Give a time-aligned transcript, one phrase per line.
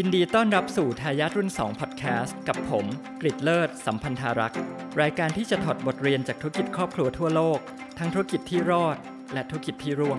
[0.00, 2.86] ยินดีต้อนรับสู่ทายาทรุ่น2 Podcast กับผม
[3.20, 4.58] กริดเลิศ สัมพันธารักษ์
[5.00, 7.58] รายการที่จะถอดบทเรียนจากธุรกิจครอบครัวทั่วโลก
[7.98, 8.96] ทั้งธุรกิจที่รอด
[9.32, 10.18] และธุรกิจที่ร่วง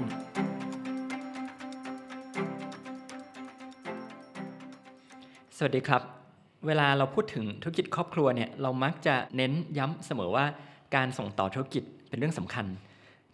[5.57, 6.01] สวัสดีครับ
[6.68, 10.46] เวลาเราพูดถึงธุรกิจครอบครัวเนี่ยเรามักจะเน้นย้ำเสมอว่า
[10.96, 12.65] การส่งต่อธุรกิจเป็นเรื่องสำคัญ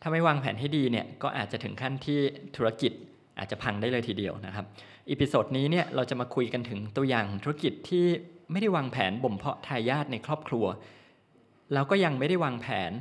[0.01, 2.19] ถ้าไม่วางแผนให้ดีเนี่ยก็อาจจะถึงขั้นที่
[2.57, 2.93] ธุรกิจ
[3.37, 4.65] อาจจะพังได้เลยทีเดียวนะครับ
[5.09, 8.05] episode นี้เนี่ยเราจะมาคุยกันถึงตัวอย่างธุรกิจที่
[8.51, 10.65] ไม่ได้วางแผนบ่มเพาะทายาทในครอบครัว
[11.73, 12.91] แล้วก็ยังไม่ได้วางแผน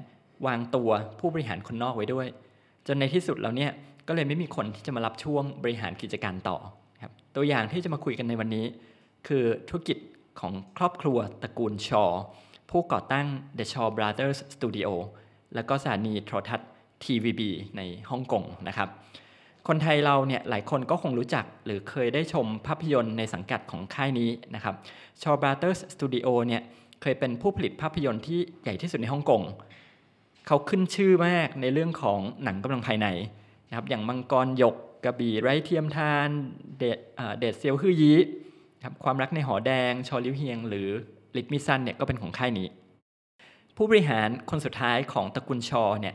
[0.47, 2.27] วางตัวผู้บริหารคนนอกไว้ด้วย
[2.87, 3.71] จนในที่สุดแล้วเนี่ย
[4.09, 6.57] ก็เลยไม่มีคนที่จะมารับช่วงบริหารกิจการต่อ
[7.03, 8.67] ครับตัวอย่างที่จะมาคุยกันในวันนี้
[9.27, 9.99] คือธุรกิจ
[10.41, 12.05] ของครอบครัวตระกูล Shaw
[12.71, 13.27] ผู้ก่อตั้ง
[13.59, 14.91] The Shaw Brothers Studio
[15.55, 16.69] แล้วก็สถานีโทรทัศน์
[17.05, 17.43] TVB
[17.77, 18.89] ในฮ่องกงนะครับ
[19.69, 24.75] คนไทยเราเนี่ยหลายคนก็คงรู้จักหรือเคยได้ชมภาพยนตร์ในสังกัดของค่ายนี้นะครับ
[25.23, 26.63] Shaw Brothers Studio เนี่ย
[27.03, 29.43] เคยเป็นผู้ผลิตภาพยนตร์ที่ใหญ่ที่สุดในฮ่องกง
[30.47, 33.07] เขาขึ้นชื่อมากในเรื่องของหนังกำลังภายใน
[33.69, 36.29] นะครับอย่างมังกรหยกกระบี่ไร้เทียมทาน
[36.79, 38.13] เดชเซียวฮื้อยี้
[38.85, 40.89] ครับความรักในหอแดง ชอลิ้วเฮียง หรือ
[41.37, 42.69] ลิทมิซันเนี่ยก็เป็นของค่ายนี้
[43.77, 46.15] ผู้บริหารคนสุดท้ายของตระกูลชอเนี่ย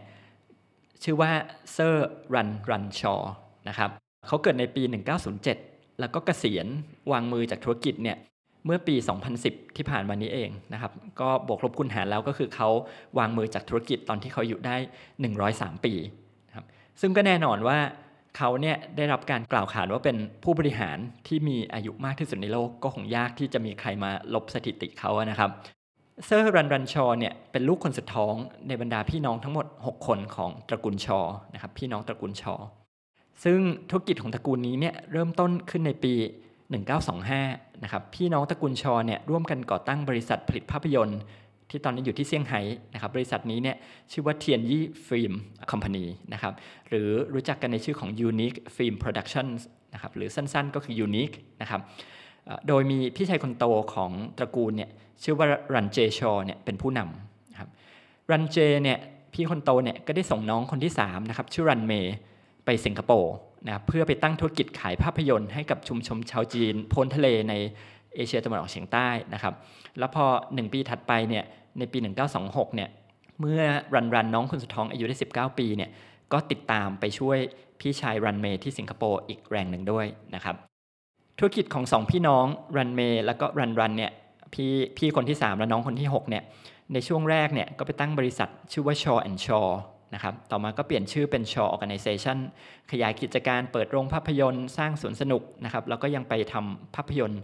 [1.03, 1.31] ชื่อว่า
[1.73, 3.15] เซอร์รันรันชอ
[3.69, 3.89] นะครับ
[4.27, 4.83] เขาเกิดในปี
[5.41, 6.67] 1907 แล้วก็เกษียณ
[7.11, 8.17] วางมือจากธุรกิจเนี่ย
[8.65, 8.95] เมื่อปี
[9.35, 10.91] 2010 ที่ผ่านมานี้เองนะครับ
[11.21, 12.69] ก็บวกลบคูณหารแล้วก็คือเขา
[13.17, 14.75] วางมือจากธุรกิจตอนที่เขาอยู่ได้
[15.29, 15.93] 103 ปี
[16.47, 16.65] นะครับ
[17.01, 17.79] ซึ่งก็แน่นอนว่า
[18.37, 20.97] เขาเนี่ยได้รับการกล่าวขานว่าเป็นผู้บริหาร
[21.27, 25.51] ที่มีอายุมากที่สุดในโลกก็คงยากที่จะมีใครมาลบสถิติเขานะครับ
[26.25, 28.33] เซอร์รันรันชอเนี่ยเป็นลูกคนสุดท้อง
[28.67, 31.19] ในบรรดาพี่น้องทั้งหมด 6 คนของตระกูลชอ
[31.53, 32.55] นะครับพี่น้องตระกูลชอ
[33.43, 36.13] ซึ่งธุรกิจของตระกูลนี้เนี่ยเริ่มต้นขึ้นในปี
[36.99, 41.19] 1925นะครับพี่น้องตระกูลชอเนี่ยร่วมกันก่อตั้งบริษัทผลิตภาพยนตร์
[41.69, 42.61] ที่ตอนนี้อยู่ที่เซี่ยงไฮ้
[42.93, 43.77] นะครับบริษัทนี้เนี่ย
[44.11, 45.33] ชื่อว่าเทียนยี่ฟิล์ม
[45.71, 46.53] คอมพานีนะครับ
[46.89, 49.59] หรือรู้จักกันในชื่อของ Unique Film Productions
[49.93, 51.81] นะครับหรือสั้นๆก็คือ Unique นะครับ
[52.67, 54.91] โดยมีพี่ชายคนโตของตระกูลเนี่ย
[55.23, 57.69] ชื่อว่ารันเจชอเนี่ยเป็นผู้นำครับ
[58.31, 58.97] รันเจเนี่ย
[59.33, 62.15] พี่คนโตเนี่ยก็ได้ส่งน้องคนที่3นะครับชื่อรันเมย์
[62.65, 63.33] ไปสิงคโปร์
[63.65, 67.53] นะครับเพื่อไปตั้งธุรกิจขายภาพยนตร์ให้กับชุมชนชาวจีนพ้นทะเลใน
[68.15, 69.53] เอเชียตะวันออกเฉียงใต้นะครับ
[69.99, 71.43] แล้วพอ 1 ปีถัดไปเนี่ย
[71.79, 71.97] ในปี
[72.37, 72.89] 1926เนี่ย
[73.39, 73.61] เมื่อ
[73.95, 75.89] รันรันน้องคนสุดท้องอายุได้ 19 ปีเนี่ย
[76.33, 77.37] ก็ติดตามไปช่วย
[77.79, 80.05] พี่ชายรันเมย์ที่สิงคโปร์อีกแรงหนึ่งด้วย
[80.35, 80.55] นะครับ
[81.37, 82.45] ธุรกิจของสองพี่น้อง
[82.77, 84.11] รันเมย์แล้วก็รันรันเนี่ย
[84.53, 86.43] พี่พี่คนที่ 3 และน้องคนที่ 6 เนี่ย
[86.93, 89.67] ในช่วงแรกเนี่ยก็ไปตั้งบริษัทชื่อว่า Shaw and Shaw
[90.13, 92.37] นะครับ ต่อมาก็เปลี่ยนชื่อเป็น Shaw Organization
[92.91, 97.41] ขยายกิจการเปิดโรงภาพยนตร์สร้างสวนสนุกนะครับ แล้วก็ยังไปทำภาพยนตร์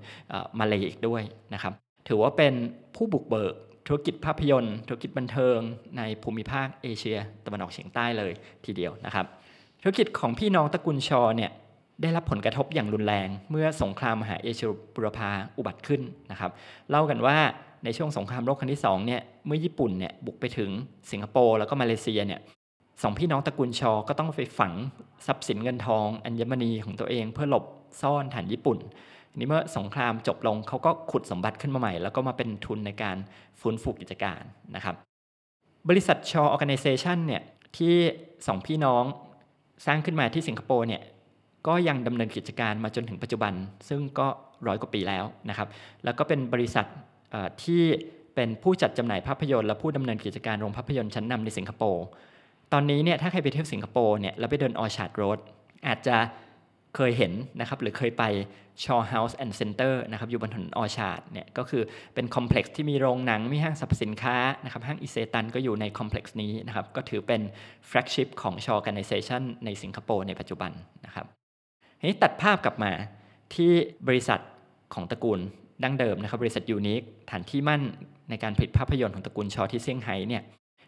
[0.60, 1.24] มาเลยอีกด้วย
[1.54, 1.74] นะครับ
[2.08, 2.54] ถือว่าเป็น
[2.96, 3.54] ผู้บุกเบิก
[3.88, 5.58] ธุรกิจภาพยนตร์ ธุรกิจบันเทิง
[5.98, 8.32] ในภูมิภาคเอเชียตะวันออกเฉียงใต้เลย
[8.66, 9.26] ทีเดียวนะครับ
[9.82, 11.52] ธุรกิจของพี่น้องตระกูลชอเนี่ย
[12.02, 16.02] ได้รับผลกระทบอย่างรุนแรง เมื่อสงครามมหาเอเชียบุรพาอุบัติขึ้น
[16.32, 16.52] นะครับ
[16.90, 17.38] เล่ากันว่า
[17.84, 20.70] ในช่วงสงครามโลกครั้งที่2เนี่ยเมื่อญี่ปุ่นเนี่ยบุกไปถึง
[21.12, 22.40] สิงคโปร์แล้วก็มาเลเซียเนี่ย
[23.04, 24.74] สองพี่น้องตระกูลชอก็ต้องไปฝัง
[25.26, 27.66] ทรัพย์สินเงินทอง อัญมณีของตัวเองเพื่อหลบ
[28.02, 28.78] ซ่อนทหารญี่ปุ่น
[29.38, 33.18] นี้เมื่อสงครามจบลงเขาก็ขุดสมบัติขึ้นมาใหม่ แล้วก็มาเป็นทุนในการ
[33.60, 34.42] ฟื้นฟูกิจการ
[34.76, 34.96] นะครับ
[35.90, 37.42] บริษัท Shaw Organization เนี่ย
[37.78, 37.96] ที่
[38.48, 39.04] สองพี่น้อง
[39.86, 41.02] สร้างขึ้นมาที่สิงคโปร์เนี่ย
[41.68, 43.54] ก็ยังดำเนินกิจการมาจนถึงปัจจุบัน
[43.90, 44.28] ซึ่งก็
[44.68, 45.68] ร้อยกว่าปีแล้วนะครับ
[46.04, 46.86] แล้วก็เป็นบริษัท
[47.64, 47.84] ที่
[48.36, 52.06] เป็นผู้จัดจำหน่ายภาพยนตร์และผู้ดำเนินกิจการโรงภาพยนตร์ชั้นนำในสิงคโปร์
[52.74, 55.40] ตอนนี้เนี่ยถ้าใครไปเที่ยวสิงคโปร์เนี่ยแล้วไปเดิน Orchard Road
[55.88, 56.18] อาจจะ
[56.96, 58.24] เคยเห็นนะครับหรือเคยไป
[58.84, 61.84] ชอ House and Center นะครับอยู่บนถนน Orchard เนี่ยก็คือ
[62.16, 67.42] เป็นคอมเพล็กซ์ที่มีโรงหนัง มีห้างสรรพสินค้านะครับห้างอิเซตันก็อยู่ในคอมเพล็กซ์นี้นะครับก็ถือเป็น
[67.88, 70.72] flagship ของชอ Organization ในสิงคโปร์ในปัจจุบัน
[71.06, 71.26] นะครับ
[72.00, 72.92] ทีนี้ตัดภาพกลับมา
[73.56, 73.72] ที่
[74.08, 74.40] บริษัท
[74.94, 75.40] ของตระกูล
[75.84, 77.02] ดั้งเดิมนะครับบริษัทยูนิค
[77.32, 77.82] ฐานที่มั่น
[78.30, 80.44] ในการผลิตภาพยนตร์ของตระกูลชอที่เซี่ยงไฮ้เนี่ย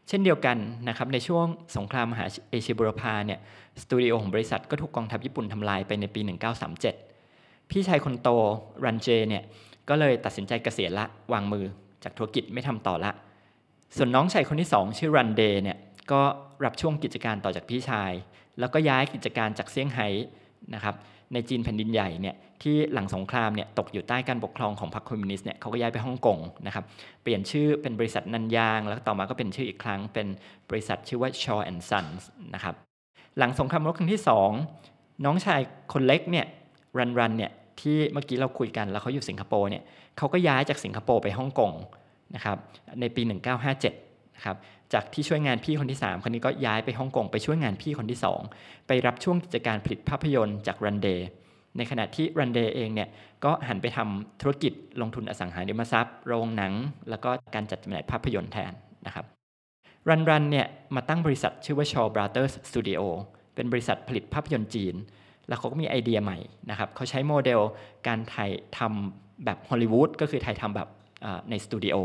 [0.08, 0.58] เช่นเดียวกัน
[0.88, 1.46] นะครับในช่วง
[1.78, 3.40] สงครามมหาเอเชียบูรพาเนี่ย
[3.82, 6.22] สตูดิโอของบริษัทก็ถูกกองทัพญี่ปุ่นทำลายไปในปี
[6.96, 8.30] 1937 พี่ชายคนโต
[8.86, 9.44] รันเจเนี่ย
[9.90, 11.66] ก็เลยตัดสินใจเกษียณละวางมือ
[12.04, 13.12] จากธุรกิจไม่ทำต่อละ
[13.98, 15.78] ส่วนน้องชายคนที่สองชื่อรันเดย์เนี่ย
[16.12, 16.22] ก็
[16.66, 18.12] รับช่วงกิจการต่อจากพี่ชาย
[18.60, 20.08] แล้วก็ย้ายกิจการจากเซี่ยงไฮ้
[20.76, 20.96] นะครับ
[21.34, 26.38] ในจีนแผ่นดินใหญ่เนี่ยที่หลังสงครามเนี่ยตกอยู่ใต้การปกครองของพรรคคอมมิวนิสต์เนี่ยเขาก็ย้ายไปฮ่องกง
[26.68, 26.84] นะครับ
[27.24, 30.28] เปลี่ยนชื่อเป็นบริษัทนันยาง แล้วต่อมาก็เป็นชื่ออีกครั้งเป็น
[30.70, 32.22] บริษัทชื่อว่า Shaw and Sons
[32.54, 32.76] นะครับ
[33.38, 34.22] หลังสงครามโลกครั้งที่
[34.74, 35.60] 2 น้องชาย
[35.94, 36.46] คนเล็กเนี่ย
[36.98, 39.84] รันรันเนี่ยที่เมื่อกี้เราคุยกันแล้วเขาอยู่สิงคโปร์เนี่ย
[40.18, 41.72] เขาก็ย้ายจากสิงคโปร์ไปฮ่องกง
[42.36, 42.58] นะครับ
[43.00, 43.22] ในปี
[43.66, 44.07] 1957
[44.38, 44.58] นะครับ
[44.94, 48.20] จากที่ช่วยงานพี่คนที่ 3 คนนี้ก็ย้ายไปฮ่องกงไปช่วยงานพี่คนที่
[48.54, 51.28] 2 ไปรับช่วงกิจการผลิตภาพยนตร์จากรันเดย์
[51.78, 53.10] ในขณะที่รันเดย์เองเนี่ย
[53.44, 56.74] ก็หันไปทำธุรกิจลงทุนอสังหาริมทรัพย์ โรงหนัง
[57.10, 58.72] แล้วก็การจัดจำหน่ายภาพยนตร์แทน
[59.06, 59.26] นะครับ
[60.10, 63.02] รันรันเนี่ยมาตั้งบริษัทชื่อว่า Shaw Brothers Studio
[63.56, 64.96] เป็นบริษัทผลิตภาพยนตร์จีน
[65.48, 66.38] แล้วเขาก็มีไอเดียใหม่
[66.70, 67.60] นะครับเขาใช้โมเดล
[68.08, 70.90] การถ่ายทำแบบฮอลลีวูดก็คือถ่ายทำแบบ
[71.50, 71.96] ในสตูดิโอ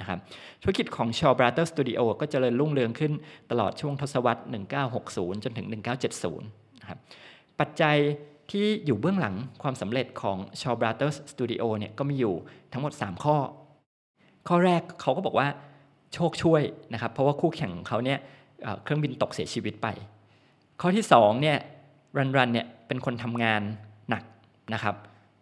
[0.00, 0.18] นะครับ
[0.62, 3.12] ธุรกิจของ Shaw Brothers Studio ก็เจริญรุ่งเรืองขึ้น
[3.50, 4.42] ตลอดช่วงทศวรรษ
[4.92, 5.66] 1960 จนถึง
[6.24, 6.98] 1970นะครับ
[7.60, 7.96] ปัจจัย
[8.50, 12.34] ที่อยู่เบื้องหลังความสำเร็จของ Shaw Brothers Studio เนี่ยก็มีอยู่
[12.72, 13.36] ทั้งหมด 3 ข้อ
[14.48, 15.48] ข้อแรกเขาก็บอกว่า
[16.14, 16.62] โชคช่วย
[16.92, 18.18] นะครับ เพราะว่าคู่แข่งของเขาเนี่ย
[18.82, 19.88] เครื่องบินตกเสียชีวิตไป
[20.80, 21.58] ข้อที่2เนี่ย
[22.18, 23.62] รันรันเนี่ยเป็นคนทำงาน
[24.10, 24.24] หนัก
[24.74, 24.94] นะครับ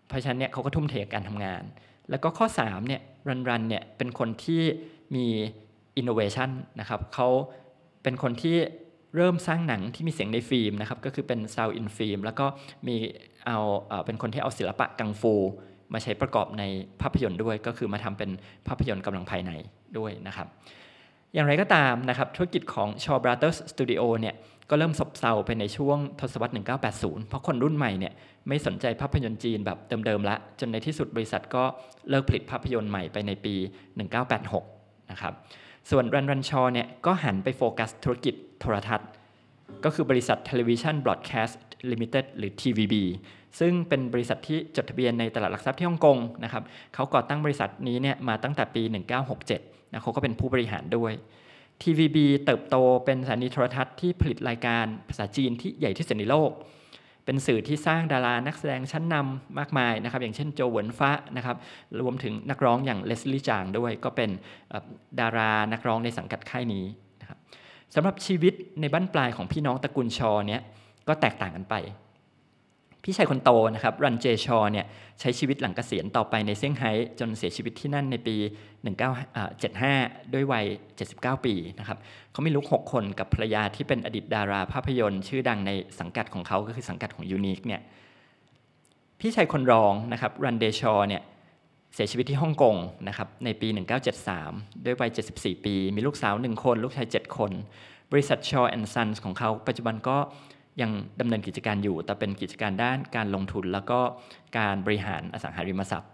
[0.09, 1.63] เพราะฉะนั้นเนี่ยเขาก็ทุ่มเทกับการทำงาน
[2.11, 4.63] แล้วก็ข้อ3เนี่ย รันรันเนี่ยเป็นคนที่
[5.15, 5.27] มี
[5.97, 6.51] อินโนเวชัน
[6.81, 7.29] นะครับเขา
[8.03, 8.57] เป็นคนที่
[9.17, 12.47] เริ่มสร้างหนังที่มีเสียงในฟิล์มนะครับก็คือเป็น sound in film แล้วก็
[12.87, 12.97] มี
[13.47, 13.59] เอา
[14.07, 15.35] เป็นคนที่เอาศิลปะกังฟู
[15.93, 16.65] มาใช้ประกอบใน
[17.03, 18.31] ภาพยนตร์ด้วย ก็คือมาทำเป็น
[18.69, 19.53] ภาพยนตร์กำลังภายใน
[19.99, 20.49] ด้วยนะครับ
[21.35, 24.35] อย่างไรก็ตามนะครับธุรกิจของ Shaw Brothers Studio เนี่ย
[24.71, 26.53] ก็เริ่มซบเซาไปในช่วงทศวรรษ
[26.91, 28.13] 1980 เพราะคนรุ่นใหม่เนี่ย
[28.49, 31.65] ไม่สนใจภาพยนตร์จีนแบบเดิมๆละจนในที่สุดบริษัทก็
[32.11, 33.55] เลิกผลิตภาพยนตร์ใหม่ไปในปี
[34.33, 35.33] 1986 นะครับ
[35.91, 39.09] ส่วนรันรันชอเนี่ยก็หันไปโฟกัสธุรกิจโทรทัศน์
[39.85, 41.59] ก็คือบริษัท Television Broadcast
[41.91, 42.95] Limited หรือ TVB
[43.61, 46.63] ซึ่งเป็นบริษัทที่จดทะเบียนในตลาดหลักทรัพย์ที่ฮ่องกงนะครับ
[46.95, 48.83] เขาก่อตั้งบริษัทนี้เนี่ยมาตั้งแต่ปี
[49.39, 51.13] 1967นะเขาก็เป็นผู้บริหารด้วย
[51.83, 56.51] TVB เติบโตเป็นสถานีโทรทัศน์ที่ผลิตรายการภาษาจีนที่ใหญ่ที่สุดในโลก
[57.25, 61.57] เป็นสื่อที่สร้างดารานักแสดงชั้นนำมากมายนะครับ อย่างเช่นโจหวนฟ้านะครับ
[62.01, 64.31] รวมถึงนักร้องอย่างเลสลี่จางด้วย ก็เป็น
[65.21, 66.85] ดารานักร้องในสังกัดค่ายนี้
[67.21, 67.39] นะครับ
[67.95, 70.63] สำหรับชีวิตในบ้านปลายของพี่น้องตระกูลชอเนี่ย
[71.09, 71.75] ก็แตกต่างกันไป
[73.05, 74.87] พี่ชายคนโตนะครับรันเจชอเนี่ย
[75.21, 78.37] ใช้ชีวิตหลังเกษียณต่อไปในเซี่ยงไฮ้จนเสียชีวิตที่นั่นในปี
[79.55, 80.67] 1975 ด้วยวัย
[81.07, 81.99] 79 ปีนะครับ
[82.33, 85.71] เขามีลูก 6 คนกับภรรยาที่เป็นอดีตดาราภาพยนตร์ ชื่อดังใน
[86.01, 87.81] สังกัดของเขาก็คือสังกัดของยูนิคเนี่ย
[89.21, 91.23] พี่ชายคนรองนะครับรันเดชอเนี่ย
[91.95, 92.77] เสียชีวิตที่ฮ่องกง
[93.09, 93.69] นะครับในปี
[94.27, 97.51] 1973 ด้วยวัย 74 ปี มีลูกสาว 1 คน ลูกชาย 7 คน
[98.13, 100.17] บริษัท Shaw & Sons ของเขาปัจจุบันก็
[100.81, 100.91] ยัง
[101.21, 104.01] ดำเนินกิจการอยู่ แต่เป็นกิจการด้านการลงทุน แล้วก็
[104.59, 106.11] การบริหารอสังหาริมทรัพย์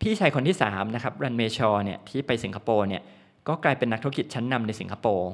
[0.00, 3.02] พี่ชายคนที่3นะครับรันเมชอเนี่ยที่ไปสิงคโปร์เนี่ย
[3.48, 5.30] ก็กลายเป็นนักธุรกิจชั้นนำในสิงคโปร์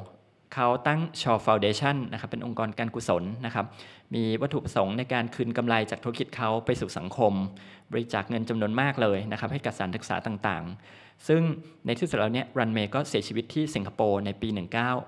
[0.55, 3.67] เขาตั้งชอฟาวเดชันนะครับเป็นองค์กรการกุศลนะครับ
[4.15, 7.33] มีวัตถุประสงค์ในการคืนกำไรจากธุรกิจเขาไปสู่สังคม
[7.91, 11.43] บริจาคเงินจำนวนมากเลยนะครับให้กับสถานศึกษาต่างๆ ซึ่ง
[11.87, 14.49] ในที่สุดแล้วเนี่ยรันเมย์ก็เสียชีวิตที่สิงคโปร์ในปี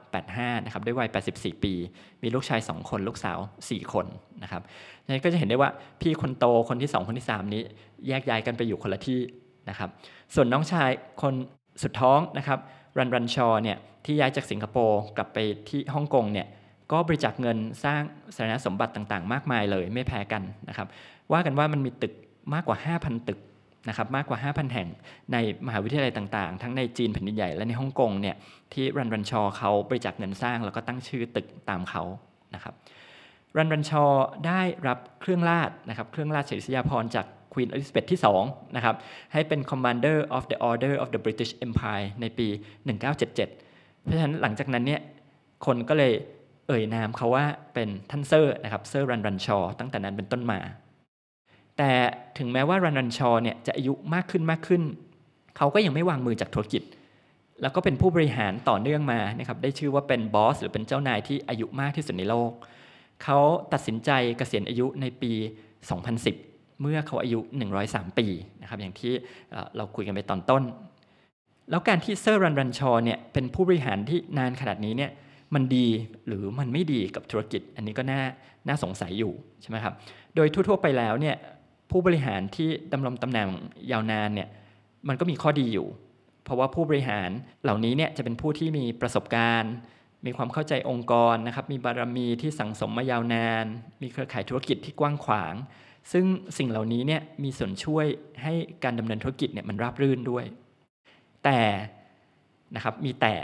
[0.03, 1.75] 1985นะครับด้วยวัย 84 ปี
[2.23, 4.07] มีลูกชาย 2 คนลูกสาว 4 คน
[4.43, 4.63] นะครับ
[5.07, 5.71] นี่ก็จะเห็นได้ว่า
[6.01, 7.63] พี่คนโตคนที่ 2 คนที่ 3 นี้
[8.09, 9.21] แยกย้ายกันไปอยู่คนละที่
[9.69, 9.91] นะครับ
[10.35, 10.91] ส่วนน้องชาย
[11.23, 11.35] คน
[11.83, 12.59] สุดท้องนะครับ
[12.99, 15.39] รันรันชอเนี่ย ที่ย้ายจากสิงคโปร์กลับไป
[15.69, 16.47] ที่ฮ่องกงเนี่ย
[16.93, 18.03] ก็บริจาคเงินสร้าง
[18.37, 20.89] สาธารณสมบัติต่างๆ มากมายเลยไม่แพ้กันนะครับ
[21.33, 22.13] ว่ากันว่ามันมีตึก
[22.55, 23.39] มากกว่า 5,000 ตึก
[23.89, 24.89] นะครับมากกว่า 5,000 แห่ง
[25.33, 25.37] ใน
[25.67, 28.37] มหาวิทยาลัยต่างๆ ทั้งในจีนแผ่นดินใหญ่และในฮ่องกงเนี่ย
[28.73, 32.03] ที่รันรันชอเขาบริจาคเงินสร้างแล้วก็ตั้งชื่อตึกตามเขา
[32.55, 32.75] นะครับ
[33.57, 34.05] รันรันชอ
[34.47, 38.97] ได้รับเครื่องราชนะครับเครื่องราชอิสริยาภรณ์จากควีนเอลิซาเบธที่2นะครับ
[39.33, 43.66] ให้เป็น Commander of the Order of the British Empire ในปี 1977
[44.07, 45.01] เพราะฉะนั้นหลังจากนั้นเนี่ย
[45.67, 46.13] คนก็เลย
[46.69, 47.45] เอ่ยนามเขาว่า
[47.75, 50.59] เป็นท่านเซอร์นะครับเซอร์รันรันชอตั้งแต่นั้นเป็นต้นมา
[51.77, 51.91] แต่
[52.39, 54.83] ถึงแม้ว่ารันรันชอเนี่ยจะอายุมากขึ้นมากขึ้น
[55.57, 56.83] เขาก็ยังไม่วางมือจากธุรกิจ
[57.63, 62.51] แล้วก็เป็นผู้บริหารต่อเนื่องมานะครับได้ชื่อว่าเป็นบอสหรือเป็นเจ้านายที่อายุมากที่สุดในโลก
[63.25, 63.39] เขา
[63.73, 65.33] ตัดสินใจเกษียณอายุในปี
[66.07, 67.39] 2010 เมื่อเขาอายุ
[67.79, 68.27] 103 ปี
[68.61, 69.13] นะครับอย่างที่
[69.77, 70.63] เราคุยกันไปตอนต้น
[71.71, 75.11] แล้วการที่เซอร์รันรันชอเนี่ยเป็นผู้บริหารที่นานขนาดนี้เนี่ย
[75.55, 75.87] มันดี
[76.27, 78.21] หรือมันไม่ดีกับธุรกิจ อันนี้ก็น่า
[78.69, 79.33] น่าสงสัยอยู่
[79.63, 79.95] ใช่ไหมครับ
[80.35, 81.37] โดยทั่วๆไปแล้วเนี่ย
[81.91, 83.49] ผู้บริหารที่ดำรงตำแหน่ง
[83.91, 84.49] ยาวนานเนี่ย
[85.09, 85.87] มันก็มีข้อดีอยู่
[86.45, 87.31] เพราะว่าผู้บริหาร
[87.63, 89.73] เหล่านี้เนี่ยจะเป็นผู้ที่มีประสบการณ์
[90.27, 93.65] มีความเข้าใจองค์กรนะครับมีบารมีที่สังสมมายาวนาน
[94.03, 95.55] มีเครือข่ายธุรกิจที่กว้างขวาง
[96.13, 96.25] ซึ่ง
[96.59, 98.07] สิ่งเหล่านี้เนี่ยมีส่วนช่วย
[98.43, 98.55] ให้
[98.85, 100.45] การดำเนินธุรกิจเนี่ยมันราบรื่นด้วย
[101.47, 101.61] แต่
[102.75, 103.35] นะครับมีแต่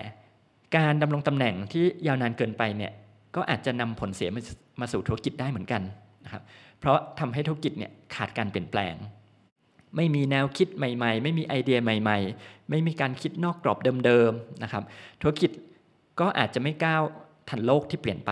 [0.76, 2.92] การดำรงตำแหน่งที่ยาวนานเกินไปเนี่ย
[3.36, 4.30] ก็อาจจะนำผลเสีย
[4.80, 5.82] มาสู่ธุรกิจได้เหมือนกัน
[6.24, 6.42] นะครับ
[6.78, 8.94] เพราะทำให้ธุรกิจเนี่ยขาดการเปลี่ยนแปลง
[9.96, 14.82] ไม่มีแนวคิดใหม่ๆ ไม่มีไอเดียใหม่ ๆ ไม่มีการคิดนอกกรอบเดิมๆนะครับ
[15.20, 15.50] ธุรกิจ
[16.20, 17.02] ก็อาจจะไม่ก้าว
[17.48, 18.30] ทันโลกที่เปลี่ยนไป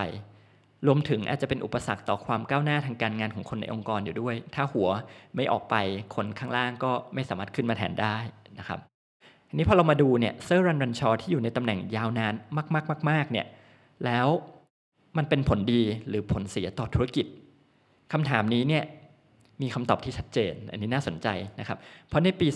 [0.87, 4.89] รวมถึงอาจจะเป็นอุปสรรคต่อความก้าวหน้าทางการงานของคนในองค์กรอยู่ด้วย ถ้าหัว
[5.35, 5.75] ไม่ออกไป
[6.15, 8.17] คนข้างล่างก็ไม่สามารถขึ้นมาแทนได้
[8.59, 8.90] นะครับ
[9.51, 12.33] ทีนี้พอเรามาดูเนี่ยเซอร์รันรันชอที่อยู่ในตำแหน่งยาวนาน
[13.09, 13.45] มากๆๆเนี่ย
[14.05, 14.27] แล้ว
[15.17, 17.25] มันเป็นผลดีหรือผลเสียต่อธุรกิจ
[18.11, 18.83] คำถามนี้เนี่ย
[19.61, 21.27] มีคำตอบที่ชัดเจน อันนี้น่าสนใจ
[21.59, 21.77] นะครับ
[22.07, 22.47] เพราะในปี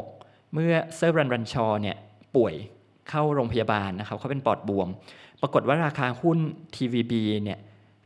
[0.00, 1.96] 2006 เมื่อเซอร์รันรันชอเนี่ย
[2.36, 2.54] ป่วย
[3.08, 4.88] เข้าโรงพยาบาลนะครับเขาเป็นปอดบวม
[5.40, 6.38] ปรากฏว่าราคาหุ้น
[6.74, 7.12] TVB
[7.44, 7.58] เนี่ย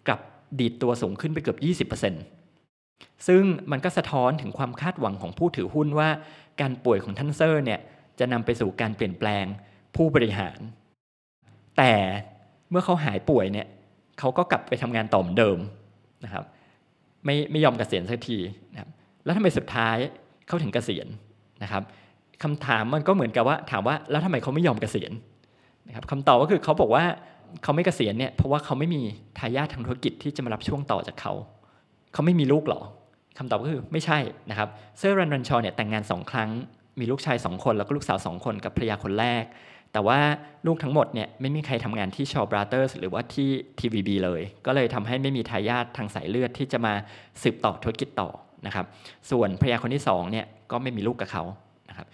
[0.06, 0.20] กลับ
[0.60, 6.08] ดีดตัวสูงขึ้นไปเกือบ 20%ซึ่งมันก็สะท้อนถึงความคาดหวังของผู้ถือหุ้นว่า
[6.60, 7.80] การป่วยของท่านเซอร์เนี่ย
[8.18, 9.44] จะนำไปสู่การเปลี่ยนแปลง
[9.96, 10.58] ผู้บริหาร
[11.78, 11.92] แต่
[12.70, 13.66] เมื่อเขาหายป่วยเนี่ย
[14.18, 15.58] เขาก็กลับไปทำงานต่อเหมือนเดิม
[16.24, 16.44] นะครับ
[17.24, 18.38] ไม่ไม่ยอมเกษียณสักที
[18.72, 18.90] นะครับ
[19.24, 19.96] แล้วทำไมสุดท้าย
[20.46, 21.06] เขาถึงเกษียณ
[21.62, 21.82] นะครับ
[22.42, 25.12] คำถามมันก็เหมือนกับว่าถามว่าแล้วทำไมเขาไม่ยอมเกษียณ
[25.88, 27.04] นะครับคำตอบก็คือเขาบอกว่า
[27.62, 29.02] เขาไม่เกษียณเนี่ยเพราะว่าเขาไม่มี
[29.38, 31.32] ทายาททางธุรกิจที่จะมารับช่วงต่อจากเขา
[32.12, 32.80] เขาไม่มีลูกหรอ
[33.38, 34.18] คำตอบก็คือไม่ใช่
[34.50, 34.68] นะครับ
[34.98, 36.50] เซอร์รันรันชอเนี่ยแต่งงานสองครั้ง
[37.00, 39.44] มีลูกชายสองคนแล้วก็ลูกสาวสองคนกับภรรยาคนแรก
[39.92, 40.18] แต่ว่า
[40.66, 43.48] ลูกทั้งหมดเนี่ยไม่มีใครทำงานที่ Shaw Brothers หรือว่าที่
[43.78, 46.94] TVB เลย ก็เลยทำให้ไม่มีทายาททางสายเลือดที่จะมา
[47.42, 48.30] สืบต่อธุรกิจต่อ
[48.66, 48.86] นะครับ
[49.30, 51.44] ส่วนภรรยาคนที่2เนี่ยก็ไม่มีลูกกับเขา
[51.88, 52.06] นะครับ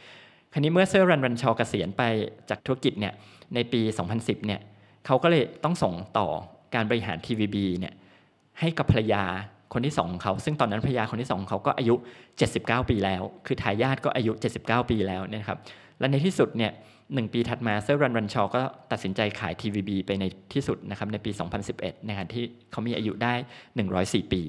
[0.52, 2.02] คราวนี้เมื่อเซอร์รันรันชอเกษียณไป
[2.50, 3.14] จากธุรกิจเนี่ย
[3.54, 3.80] ในปี
[4.14, 4.60] 2010เนี่ย
[5.06, 6.28] เขาก็เลยต้องส่งต่อ
[6.74, 7.94] การบริหาร TVB เนี่ย
[8.60, 9.24] ให้กับภรรยา
[9.72, 11.94] คนที่สองของเขาซึ่งตอนนั้นภรรยาคนที่สองเขาก็อายุ
[12.42, 15.58] 79 ปีแล้ว คือทายาทก็อายุ 79 ปีแล้วนะครับ
[15.98, 16.72] และในที่สุดเนี่ย
[17.14, 18.60] หนึ่งปีถัดมาเซอร์รันรันชอก็
[18.92, 20.24] ตัดสินใจขาย TVB ไปใน
[20.54, 21.30] ที่สุดนะครับในปี
[21.70, 23.34] 2011นะครับที่เขามีอายุได้
[23.82, 24.42] 104 ปี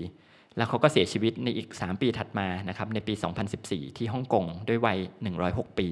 [0.58, 3.13] แล้วเขาก็เสียชีวิตในอีก 3 ปีถัดมานะครับในปี
[3.56, 5.00] 2014 ที่ฮ่องกงด้วยวัย
[5.38, 5.88] 106 ปี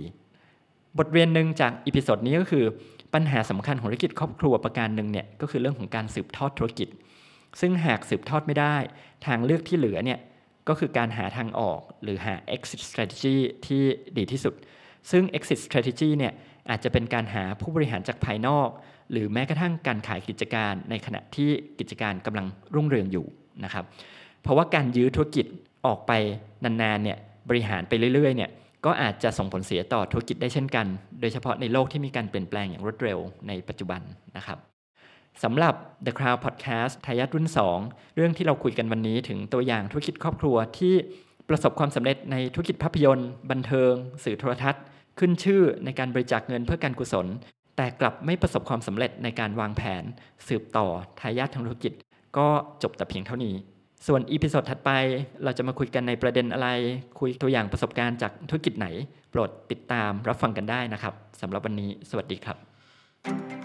[0.98, 2.66] บทเรียนหนึ่งจาก episode นี้ก็คือ
[3.14, 6.88] ปัญหาสำคัญของธุรกิจครอบครัวประการหนึ่งเนี่ยก็คือเรื่องของการสืบทอดธุรกิจ
[7.60, 8.76] ซึ่งหากสืบทอดไม่ได้
[9.26, 10.20] ทางเลือกที่เหลือเนี่ย
[10.68, 13.84] ก็คือการหาทางออกหรือหา exit strategy ที่
[14.18, 14.54] ดีที่สุด
[15.12, 16.34] ซึ่ง exit strategy เนี่ย
[16.70, 18.70] อาจจะเป็นการหาผู้บริหารจากภายนอก
[19.12, 23.26] หรือแม้กระทั่งการขายกิจการในขณะที่กิจการกำลังรุ่งเรืองอยู่
[23.64, 23.86] นะครับ
[24.42, 25.46] เพราะว่าการยื้อธุรกิจ
[25.86, 26.12] ออกไป
[26.64, 27.18] นานๆเนี่ย
[27.50, 28.50] บริหารไปเรื่อยๆเนี่ย
[28.86, 30.88] ก็อาจจะส่งผลเสียต่อธุรกิจได้เช่นกัน
[31.22, 34.02] โดยเฉพาะในโลกที่มีการเปลี่ยนแปลงอย่างรวดเร็วในปัจจุบัน
[34.38, 34.69] นะครับ
[35.44, 37.48] สำหรับ The Cloud Podcast ทายาทรุ่น
[37.82, 40.94] 2 เรื่องที่เราคุยกันวันนี้ถึงตัวอย่างธุรกิจครอบครัวที่
[41.50, 43.94] ประสบความสำเร็จในธุรกิจภาพยนตร์ บันเทิง
[44.24, 44.84] สื่อโทรทัศน์
[45.20, 47.28] ขึ้นชื่อในการบริจาคเงินเพื่อการกุศล
[47.78, 50.04] แต่กลับไม่ประสบความสำเร็จในการวางแผน
[50.48, 50.88] สืบต่อ
[51.20, 51.94] ทายาททางธุรกิจ
[52.38, 52.48] ก็
[52.84, 53.56] จบแต่เพียงเท่านี้
[54.08, 54.92] ส่วน episode ถัดไป
[55.44, 56.70] เราจะมาคุยกันในประเด็นอะไร
[57.20, 58.88] คุยตัวอย่างประสบการณ์จากธุรกิจไหน
[59.32, 62.69] โปรดติดตามรับฟังกันได้นะครับสำหรับวันนี้ สวัสดีครับ